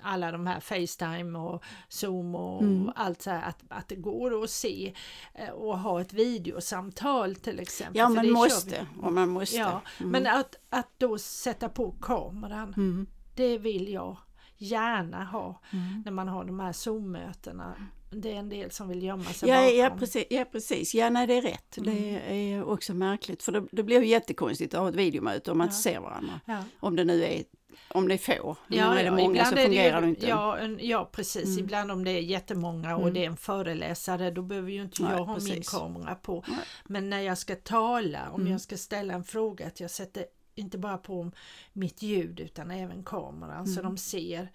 alla 0.00 0.32
de 0.32 0.46
här 0.46 0.60
Facetime 0.60 1.38
och 1.38 1.64
Zoom 1.88 2.34
och 2.34 2.62
Mm. 2.62 2.90
allt 2.94 3.22
så 3.22 3.30
här, 3.30 3.48
att, 3.48 3.62
att 3.68 3.88
det 3.88 3.96
går 3.96 4.42
att 4.44 4.50
se 4.50 4.94
eh, 5.34 5.48
och 5.50 5.78
ha 5.78 6.00
ett 6.00 6.12
videosamtal 6.12 7.34
till 7.36 7.60
exempel. 7.60 7.96
Ja, 7.98 8.08
man 8.08 8.30
måste. 8.30 8.86
Och 9.02 9.12
man 9.12 9.28
måste. 9.28 9.56
Ja, 9.56 9.80
Mm. 10.00 10.10
men 10.12 10.26
att, 10.26 10.56
att 10.70 10.88
då 10.98 11.18
sätta 11.18 11.68
på 11.68 11.90
kameran, 12.02 12.74
Mm. 12.76 13.06
det 13.34 13.58
vill 13.58 13.88
jag 13.92 14.16
gärna 14.58 15.24
ha 15.24 15.60
Mm. 15.72 16.02
när 16.04 16.12
man 16.12 16.28
har 16.28 16.44
de 16.44 16.60
här 16.60 16.72
Zoom-mötena. 16.72 17.74
Det 18.10 18.32
är 18.32 18.36
en 18.36 18.48
del 18.48 18.70
som 18.70 18.88
vill 18.88 19.02
gömma 19.02 19.24
sig 19.24 19.48
Ja, 19.48 19.60
bakom. 19.62 19.76
ja, 19.78 19.90
precis. 19.98 20.24
ja, 20.30 20.44
precis. 20.52 20.94
Ja, 20.94 21.10
nej, 21.10 21.26
det 21.26 21.34
är 21.34 21.42
rätt. 21.42 21.76
Mm. 21.76 21.94
Det 21.94 22.52
är 22.52 22.64
också 22.68 22.94
märkligt. 22.94 23.42
För 23.42 23.52
det, 23.52 23.66
det 23.72 23.82
blir 23.82 24.00
ju 24.00 24.06
jättekonstigt 24.06 24.74
att 24.74 24.80
ha 24.80 24.88
ett 24.88 24.94
videomöte 24.94 25.50
om 25.50 25.58
man 25.58 25.64
Ja. 25.66 25.68
inte 25.68 25.82
ser 25.82 26.00
varandra. 26.00 26.40
Ja. 26.44 26.64
Om 26.80 26.96
det 26.96 27.04
nu 27.04 27.24
är, 27.24 27.44
om 27.88 28.08
det 28.08 28.14
är 28.14 28.18
få. 28.18 28.56
Men 28.68 28.78
är 28.78 29.04
det 29.04 29.10
många 29.10 29.22
ibland 29.30 29.48
så 29.48 29.54
det 29.54 29.62
fungerar 29.64 30.00
det 30.00 30.06
ju, 30.06 30.10
inte. 30.14 30.26
Ja, 30.26 30.58
en, 30.58 30.78
ja 30.82 31.08
precis. 31.12 31.44
Mm. 31.48 31.58
Ibland 31.58 31.90
om 31.92 32.04
det 32.04 32.10
är 32.10 32.20
jättemånga 32.20 32.96
och 32.96 33.02
Mm. 33.02 33.14
det 33.14 33.22
är 33.24 33.26
en 33.26 33.36
föreläsare 33.36 34.30
då 34.30 34.42
behöver 34.42 34.70
ju 34.70 34.82
inte 34.82 35.02
Nej, 35.02 35.12
jag 35.12 35.24
ha 35.24 35.38
min 35.40 35.62
kamera 35.62 36.14
på. 36.14 36.44
Nej. 36.48 36.58
Men 36.84 37.10
när 37.10 37.20
jag 37.20 37.38
ska 37.38 37.56
tala, 37.56 38.30
om 38.30 38.40
Mm. 38.40 38.52
jag 38.52 38.60
ska 38.60 38.76
ställa 38.76 39.14
en 39.14 39.24
fråga, 39.24 39.66
att 39.66 39.80
jag 39.80 39.90
sätter 39.90 40.26
inte 40.54 40.78
bara 40.78 40.98
på 40.98 41.30
mitt 41.72 42.02
ljud 42.02 42.40
utan 42.40 42.70
även 42.70 43.04
kameran 43.04 43.66
så 43.66 43.80
Mm. 43.80 43.92
de 43.92 43.98
ser 43.98 44.52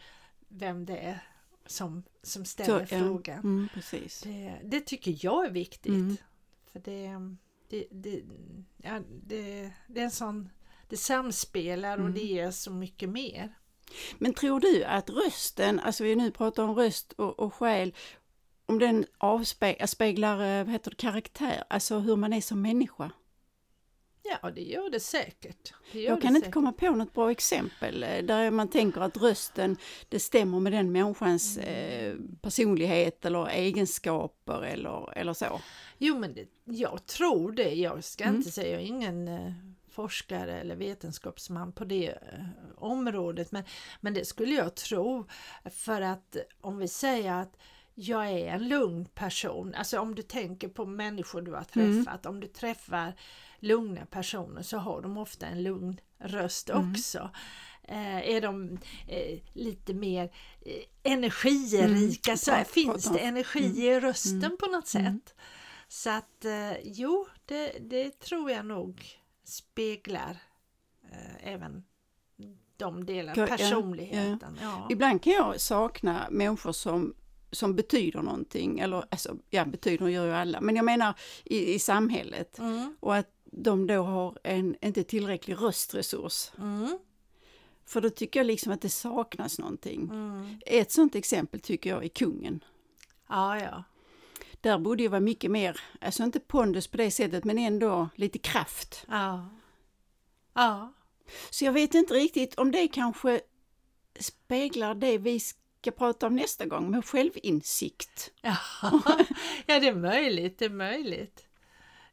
vem 0.49 0.85
det 0.85 0.97
är 0.97 1.19
som, 1.65 2.03
som 2.23 2.45
ställer 2.45 2.85
Så, 2.85 2.95
ja. 2.95 2.99
frågan. 2.99 3.39
Mm, 3.39 3.69
precis. 3.73 4.21
Det, 4.21 4.59
det 4.63 4.79
tycker 4.79 5.17
jag 5.25 5.45
är 5.45 5.49
viktigt. 5.51 5.93
Mm. 5.93 6.17
För 6.71 6.79
det, 6.79 7.09
det, 7.69 7.87
det, 7.91 8.21
ja, 8.77 8.99
det, 9.23 9.71
det 9.87 9.99
är 9.99 10.03
en 10.05 10.11
sån, 10.11 10.49
det 10.87 10.97
samspelar 10.97 11.93
och 11.97 12.05
Mm. 12.05 12.13
det 12.13 12.39
är 12.39 12.51
så 12.51 12.71
mycket 12.71 13.09
mer. 13.09 13.53
Men 14.17 14.33
tror 14.33 14.59
du 14.59 14.83
att 14.83 15.09
rösten, 15.09 15.79
alltså 15.79 16.03
vi 16.03 16.15
nu 16.15 16.31
pratar 16.31 16.63
om 16.63 16.75
röst 16.75 17.13
och, 17.13 17.39
och 17.39 17.53
själ, 17.53 17.93
om 18.65 18.79
den 18.79 19.05
avspeglar, 19.17 20.63
vad 20.63 20.71
heter 20.71 20.91
det, 20.91 20.97
karaktär, 20.97 21.63
alltså 21.69 21.99
hur 21.99 22.15
man 22.15 22.33
är 22.33 22.41
som 22.41 22.61
människa? 22.61 23.11
Ja, 24.23 24.51
det 24.51 24.61
gör 24.61 24.89
det 24.89 24.99
säkert. 24.99 25.73
Det 25.91 25.99
gör 26.01 26.09
Jag 26.09 26.21
kan 26.21 26.29
inte 26.29 26.39
säkert. 26.39 26.53
komma 26.53 26.71
på 26.73 26.89
något 26.91 27.13
bra 27.13 27.31
exempel 27.31 28.03
eh, 28.03 28.23
där 28.23 28.51
man 28.51 28.67
tänker 28.69 29.01
att 29.01 29.17
rösten, 29.17 29.77
det 30.09 30.19
stämmer 30.19 30.59
med 30.59 30.71
den 30.73 30.91
människans 30.91 31.57
eh, 31.57 32.15
personlighet 32.41 33.25
eller 33.25 33.47
egenskaper 33.47 34.61
eller, 34.63 35.17
eller 35.17 35.33
så. 35.33 35.61
Jo, 35.97 36.19
men 36.19 36.33
det, 36.33 36.45
jag 36.65 37.05
tror 37.05 37.51
det. 37.51 37.73
Jag 37.73 38.03
ska 38.03 38.23
Mm. 38.23 38.35
inte 38.35 38.51
säga, 38.51 38.71
jag 38.73 38.81
är 38.81 38.85
ingen 38.85 39.27
eh, 39.27 39.51
forskare 39.89 40.59
eller 40.59 40.75
vetenskapsman 40.75 41.71
på 41.71 41.85
det 41.85 42.07
eh, 42.09 42.45
området, 42.77 43.51
men, 43.51 43.63
men 44.01 44.13
det 44.13 44.25
skulle 44.25 44.55
jag 44.55 44.75
tro. 44.75 45.25
För 45.71 46.01
att 46.01 46.35
om 46.61 46.77
vi 46.77 46.87
säger 46.87 47.33
att 47.33 47.57
jag 47.95 48.29
är 48.29 48.47
en 48.47 48.67
lugn 48.67 49.05
person, 49.05 49.73
alltså 49.75 49.99
om 49.99 50.15
du 50.15 50.21
tänker 50.21 50.67
på 50.67 50.85
människor 50.85 51.41
du 51.41 51.51
har 51.51 51.65
Mm. 51.75 52.03
träffat, 52.05 52.25
om 52.25 52.39
du 52.39 52.47
träffar 52.47 53.13
lugna 53.59 54.05
personer 54.05 54.61
så 54.61 54.77
har 54.77 55.01
de 55.01 55.17
ofta 55.17 55.45
en 55.47 55.63
lugn 55.63 55.99
röst 56.19 56.69
Mm. 56.69 56.91
också. 56.91 57.29
Eh, 57.83 58.29
är 58.29 58.41
de 58.41 58.77
eh, 59.07 59.39
lite 59.53 59.93
mer 59.93 60.23
eh, 60.65 61.11
energirika 61.13 62.31
Mm. 62.31 62.37
så 62.37 62.51
Ja, 62.51 62.63
finns 62.63 63.05
det 63.05 63.19
energi 63.19 63.85
i 63.87 63.99
rösten 63.99 64.43
Mm. 64.43 64.57
på 64.57 64.65
något 64.65 64.87
sätt. 64.87 65.01
Mm. 65.01 65.21
Så 65.87 66.09
att 66.09 66.45
eh, 66.45 66.73
jo, 66.83 67.27
det, 67.45 67.71
det 67.79 68.19
tror 68.19 68.51
jag 68.51 68.65
nog 68.65 69.05
speglar 69.43 70.37
eh, 71.11 71.53
även 71.53 71.83
de 72.77 73.05
Ja, 73.07 73.33
ja, 73.35 73.47
personligheten. 73.47 74.57
Ja. 74.61 74.87
Ibland 74.89 75.21
kan 75.23 75.33
jag 75.33 75.61
sakna 75.61 76.27
människor 76.31 76.71
som, 76.71 77.13
som 77.51 77.75
betyder 77.75 78.21
någonting, 78.21 78.79
eller 78.79 79.05
alltså, 79.11 79.37
ja, 79.49 79.65
betyder 79.65 80.07
gör 80.07 80.25
ju 80.25 80.31
alla, 80.33 80.61
men 80.61 80.75
jag 80.75 80.85
menar 80.85 81.13
i, 81.43 81.73
i 81.73 81.79
samhället. 81.79 82.59
Mm, 82.59 82.95
Och 82.99 83.15
att 83.15 83.29
de 83.45 83.87
då 83.87 84.03
har 84.03 84.37
en 84.43 84.75
inte 84.81 85.03
tillräcklig 85.03 85.55
röstresurs. 85.61 86.51
mm, 86.57 86.97
För 87.85 88.01
då 88.01 88.09
tycker 88.09 88.39
jag 88.39 88.47
liksom 88.47 88.71
att 88.71 88.81
det 88.81 88.89
saknas 88.89 89.59
någonting. 89.59 90.09
mm. 90.11 90.59
Ett 90.65 90.91
sånt 90.91 91.15
exempel 91.15 91.59
tycker 91.59 91.89
jag 91.89 92.03
är 92.05 92.09
kungen. 92.09 92.63
Ja, 93.29 93.59
ja. 93.59 93.83
Där 94.61 94.77
borde 94.77 95.03
ju 95.03 95.09
vara 95.09 95.19
mycket 95.21 95.51
mer, 95.51 95.79
alltså 96.01 96.23
inte 96.23 96.39
pondus 96.39 96.87
på 96.87 96.97
det 96.97 97.11
sättet, 97.11 97.43
men 97.43 97.57
ändå 97.57 98.09
lite 98.15 98.39
kraft. 98.39 99.05
Ja. 99.09 99.45
Ja. 100.53 100.93
Så 101.49 101.65
jag 101.65 101.71
vet 101.71 101.93
inte 101.93 102.13
riktigt 102.13 102.55
om 102.55 102.71
det 102.71 102.87
kanske 102.87 103.41
speglar 104.19 104.95
det 104.95 105.17
vi 105.17 105.39
ska 105.81 105.91
prata 105.91 106.27
om 106.27 106.35
nästa 106.35 106.65
gång 106.65 106.91
med 106.91 107.05
självinsikt. 107.05 108.31
Ja. 108.41 108.57
ja, 109.65 109.79
det 109.79 109.87
är 109.87 109.95
möjligt, 109.95 110.59
det 110.59 110.65
är 110.65 110.69
möjligt. 110.69 111.45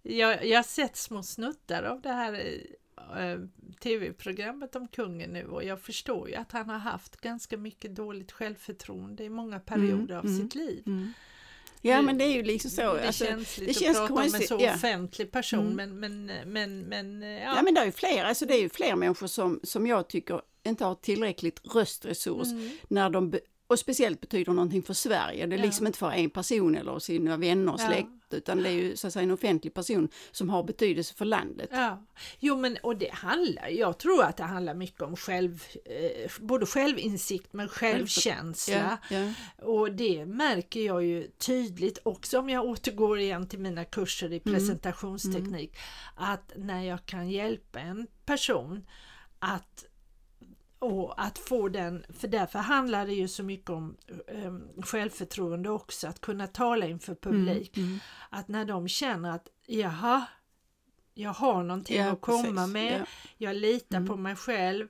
Jag, 0.02 0.46
jag 0.46 0.58
har 0.58 0.62
sett 0.62 0.96
små 0.96 1.22
snuttar 1.22 1.82
av 1.82 2.00
det 2.00 2.12
här 2.12 2.32
eh, 3.18 3.38
tv-programmet 3.80 4.76
om 4.76 4.88
kungen 4.88 5.30
nu 5.30 5.46
och 5.46 5.64
jag 5.64 5.80
förstår 5.80 6.28
ju 6.28 6.34
att 6.34 6.52
han 6.52 6.68
har 6.68 6.78
haft 6.78 7.16
ganska 7.20 7.56
mycket 7.56 7.94
dåligt 7.96 8.32
självförtroende 8.32 9.25
i 9.25 9.28
många 9.28 9.60
perioder 9.60 10.14
av 10.16 10.26
mm. 10.26 10.38
sitt 10.40 10.54
liv. 10.54 10.82
Mm. 10.87 11.12
Ja, 11.80 11.96
Det- 11.96 12.02
men 12.02 12.18
det 12.18 12.25
är 12.25 12.32
ju 12.34 12.42
liksom 12.42 12.70
så. 12.70 12.94
det 12.94 13.06
alltså, 13.06 13.25
känns 13.25 13.56
det 13.56 13.64
lite 13.64 13.80
känns 13.80 13.98
att 13.98 14.08
prata 14.08 14.22
om 14.22 14.34
en 14.34 14.40
så 14.42 14.56
offentlig 14.56 15.30
person 15.32 15.72
Mm. 15.72 16.00
men, 16.00 16.26
men, 16.26 16.52
men, 16.52 16.80
men 16.80 17.22
ja. 17.22 17.54
Ja, 17.56 17.62
men 17.62 17.75
det 17.75 17.80
är 17.80 17.84
ju 17.84 17.92
fler, 17.92 18.25
alltså 18.25 18.46
det 18.46 18.54
är 18.54 18.60
ju 18.60 18.68
fler 18.68 18.96
människor 18.96 19.26
som, 19.26 19.60
som 19.62 19.87
jag 19.87 20.08
tycker 20.08 20.42
inte 20.62 20.84
har 20.84 20.94
tillräckligt 20.94 21.60
röstresurs 21.75 22.48
Mm. 22.48 22.70
när 22.88 23.10
de, 23.10 23.34
och 23.68 23.78
speciellt 23.78 24.20
betyder 24.20 24.52
någonting 24.52 24.82
för 24.82 24.94
Sverige. 24.94 25.46
Det 25.46 25.56
är 25.56 25.58
Ja. 25.58 25.64
liksom 25.64 25.87
inte 25.87 25.98
för 25.98 26.10
en 26.10 26.30
person 26.30 26.76
eller 26.76 26.98
sina 26.98 27.37
vänner 27.37 27.72
och 27.75 27.80
Ja. 27.80 27.87
släkt, 27.87 28.08
utan 28.30 28.62
det 28.62 28.68
är 28.68 28.72
ju 28.72 28.96
så 28.96 29.06
att 29.06 29.12
säga 29.12 29.22
en 29.22 29.30
offentlig 29.30 29.75
person 29.75 30.08
som 30.30 30.50
har 30.50 30.62
betydelse 30.62 31.14
för 31.14 31.25
landet. 31.25 31.68
Ja, 31.72 32.02
jo 32.38 32.56
men 32.56 32.76
och 32.82 32.96
det 32.96 33.12
handlar, 33.12 33.68
jag 33.68 33.98
tror 33.98 34.25
att 34.25 34.37
det 34.37 34.42
handlar 34.42 34.75
mycket 34.75 35.02
om 35.02 35.16
själv, 35.16 35.64
eh, 35.84 36.30
både 36.40 36.66
självinsikt 36.66 37.52
men 37.52 37.68
självkänsla. 37.68 38.98
Ja, 39.10 39.16
ja. 39.16 39.32
Och 39.66 39.92
det 39.92 40.26
märker 40.26 40.80
jag 40.87 41.04
ju 41.04 41.28
tydligt 41.38 41.98
också 42.02 42.38
om 42.38 42.48
jag 42.48 42.64
återgår 42.64 43.18
igen 43.18 43.48
till 43.48 43.58
mina 43.58 43.84
kurser 43.84 44.32
i 44.32 44.40
presentationsteknik. 44.40 45.76
Att 46.16 46.52
när 46.56 46.82
jag 46.84 47.06
kan 47.06 47.30
hjälpa 47.30 47.80
en 47.80 48.06
person 48.26 48.87
att 49.38 49.84
och 50.78 51.23
att 51.23 51.38
få 51.38 51.68
den, 51.68 52.04
för 52.18 52.28
därför 52.28 52.58
handlar 52.58 53.06
det 53.06 53.12
ju 53.14 53.28
så 53.28 53.42
mycket 53.42 53.70
om 53.70 53.97
um, 54.44 54.68
självförtroende 54.82 55.70
också, 55.70 56.06
att 56.08 56.20
kunna 56.20 56.47
tala 56.47 56.87
inför 56.87 57.14
publik. 57.14 57.76
Mm. 57.76 57.99
Att 58.30 58.49
när 58.49 58.64
de 58.64 58.88
känner 58.88 59.30
att 59.30 59.49
jaha, 59.66 60.26
jag 61.14 61.30
har 61.30 61.62
någonting 61.62 61.97
Ja, 62.00 62.11
att 62.12 62.20
komma 62.20 62.42
precis. 62.42 62.73
med, 62.73 63.00
Ja. 63.00 63.06
jag 63.38 63.56
litar 63.56 63.97
Mm. 63.97 64.08
på 64.08 64.16
mig 64.16 64.37
själv 64.37 64.88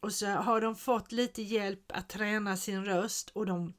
och 0.00 0.12
så 0.12 0.26
har 0.26 0.60
de 0.60 0.76
fått 0.76 1.12
lite 1.12 1.42
hjälp 1.42 1.80
att 1.88 2.08
träna 2.08 2.56
sin 2.56 2.84
röst 2.84 3.30
och 3.32 3.46
de 3.46 3.72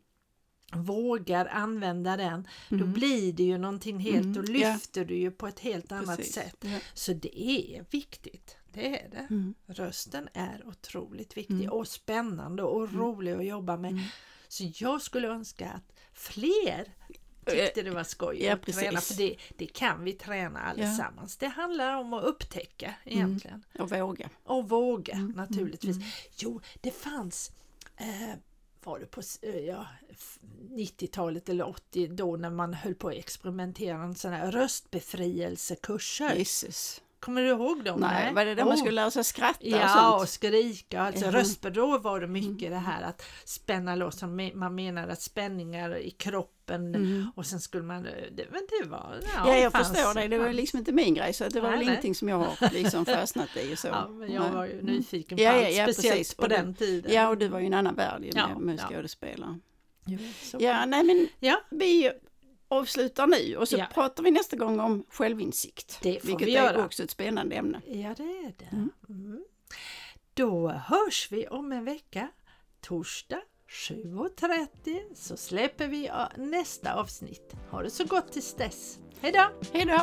vågar 0.74 1.46
använda 1.46 2.18
den, 2.18 2.48
då 2.70 2.76
Mm. 2.76 2.94
blir 2.94 3.34
det 3.34 3.44
ju 3.44 3.58
någonting 3.58 4.00
helt, 4.00 4.26
Mm, 4.26 4.34
då 4.34 4.42
ja. 4.54 4.72
lyfter 4.74 5.06
du 5.06 5.16
ju 5.18 5.32
på 5.32 5.48
ett 5.48 5.60
helt 5.60 5.92
annat 5.92 6.18
Precis. 6.18 6.34
sätt. 6.36 6.56
Ja. 6.62 6.80
Så 6.94 7.14
det 7.14 7.42
är 7.42 7.86
viktigt, 7.92 8.58
det 8.76 9.02
är 9.04 9.10
det. 9.10 9.28
Mm. 9.30 9.54
Rösten 9.66 10.30
är 10.34 10.68
otroligt 10.68 11.38
viktig 11.38 11.54
Mm. 11.56 11.70
och 11.72 11.88
spännande 11.88 12.64
och 12.64 12.94
rolig 12.94 13.32
att 13.32 13.46
jobba 13.46 13.78
med. 13.78 13.92
Mm. 13.92 14.04
Så 14.48 14.64
jag 14.76 15.02
skulle 15.02 15.28
önska 15.28 15.70
att 15.72 15.94
fler 16.14 16.94
tyckte 17.46 17.82
det 17.82 17.90
var 17.92 18.04
skoj 18.04 18.44
Ja, 18.44 18.54
att 18.54 18.62
träna, 18.62 19.02
för 19.02 19.14
det, 19.18 19.36
det 19.58 19.66
kan 19.68 20.04
vi 20.04 20.14
träna 20.14 20.60
allesammans. 20.60 21.38
Det 21.38 21.48
handlar 21.48 21.96
om 21.98 22.14
att 22.14 22.24
upptäcka 22.24 22.96
egentligen 23.06 23.64
Och 23.80 23.90
våga. 23.92 24.30
och 24.44 24.70
våga 24.70 25.14
Mm, 25.14 25.32
naturligtvis. 25.32 25.96
mm, 25.98 26.08
Jo, 26.38 26.62
det 26.82 26.92
fanns 26.92 27.52
eh, 27.98 28.36
var 28.84 29.00
det 29.00 29.06
på 29.06 29.22
eh, 29.42 29.56
ja, 29.60 29.88
f- 30.10 30.40
90-talet 30.70 31.50
eller 31.50 31.68
80 31.68 32.08
då 32.08 32.36
när 32.38 32.50
man 32.50 32.74
höll 32.74 32.96
på 32.96 33.08
att 33.08 33.14
experimentera 33.16 33.98
med 34.08 34.18
sådana 34.18 34.38
här 34.38 34.52
röstbefrielsekurser. 34.52 36.36
Jesus. 36.36 37.02
Kommer 37.26 37.42
du 37.42 37.48
ihåg 37.50 37.84
dem? 37.84 38.00
Nej, 38.00 38.34
var 38.34 38.46
det 38.46 38.56
där 38.56 38.64
man 38.64 38.74
Oh. 38.74 38.78
skulle 38.78 38.92
lära 38.96 39.12
sig 39.12 39.24
skratta 39.24 39.60
och 39.62 39.68
Ja, 39.72 40.14
och 40.14 40.18
sånt? 40.20 40.30
skrika. 40.30 41.02
Alltså, 41.02 41.26
Mhm. 41.26 41.36
röstbe- 41.36 41.70
Då 41.70 41.98
var 41.98 42.20
det 42.20 42.28
mycket 42.28 42.70
det 42.72 42.76
här 42.78 43.02
att 43.04 43.26
spänna 43.46 43.96
loss. 43.96 44.22
Man 44.54 44.76
menar 44.76 45.08
att 45.08 45.22
spänningar 45.22 45.98
i 45.98 46.12
kroppen 46.12 46.96
Mm. 46.96 47.32
och 47.36 47.46
sen 47.46 47.60
skulle 47.60 47.84
man... 47.84 48.04
Det, 48.04 48.46
men 48.52 48.62
det 48.82 48.90
var... 48.90 49.20
Ja, 49.36 49.56
jag 49.58 49.72
fanns- 49.72 49.88
förstår 49.90 50.14
det. 50.22 50.28
Det 50.28 50.38
var 50.38 50.54
liksom 50.54 50.80
inte 50.80 50.92
min 50.92 51.14
grej 51.14 51.34
så 51.34 51.44
det 51.50 51.62
var 51.62 51.70
Nej, 51.70 51.78
väl 51.78 51.86
nej. 51.86 51.88
ingenting 51.94 52.16
som 52.16 52.30
jag 52.30 52.38
har 52.38 52.70
liksom 52.74 53.06
fastnat 53.06 53.58
i 53.58 53.74
och 53.74 53.80
så. 53.80 53.88
Ja, 53.88 54.08
men 54.10 54.32
jag 54.34 54.50
var 54.52 54.66
ju 54.66 54.72
Mm. 54.80 54.86
nyfiken 54.86 55.38
på 55.38 55.44
Ja, 55.44 55.52
allt, 55.52 55.62
ja, 55.64 55.70
ja, 55.70 55.84
speciellt 55.94 56.18
precis. 56.18 56.34
på 56.34 56.48
den 56.48 56.74
tiden. 56.74 57.14
Ja, 57.14 57.30
och 57.30 57.38
du 57.38 57.48
var 57.48 57.60
ju 57.60 57.66
en 57.66 57.74
annan 57.74 57.96
värld 57.96 58.24
ju 58.24 58.32
Ja, 58.36 58.48
med, 58.48 58.58
med 58.58 58.80
ja. 58.80 58.90
skådespelare. 58.96 59.60
Ja, 60.60 60.86
nej 60.86 61.04
men 61.04 61.28
Ja. 61.40 61.62
vi 61.70 62.12
avslutar 62.68 63.28
nu 63.28 63.58
och 63.58 63.68
så 63.70 63.78
Ja. 63.78 63.86
pratar 63.94 64.24
vi 64.24 64.32
nästa 64.32 64.56
gång 64.56 64.80
om 64.80 65.06
självinsikt. 65.10 66.00
Det 66.02 66.20
får 66.22 66.28
vilket 66.28 66.48
vi 66.48 66.56
är 66.56 66.64
göra. 66.74 66.86
också 66.86 67.04
ett 67.04 67.12
spännande 67.12 67.56
ämne. 67.56 67.82
Ja, 67.86 68.14
det 68.18 68.24
är 68.24 68.54
det. 68.60 68.66
Mm. 68.72 68.90
Mm. 69.10 69.44
Då 70.34 70.70
hörs 70.70 71.28
vi 71.32 71.48
om 71.48 71.72
en 71.72 71.86
vecka. 71.86 72.28
Torsdag 72.82 73.42
7.30 73.70 75.02
så 75.16 75.38
släpper 75.38 75.88
vi 75.88 76.12
nästa 76.38 76.94
avsnitt. 76.94 77.54
Ha 77.72 77.82
det 77.84 77.90
så 77.90 78.06
gott 78.06 78.32
tills 78.32 78.54
dess. 78.54 79.00
Hej 79.22 79.32
då! 79.32 79.50
Hej 79.74 79.86
då! 79.86 80.02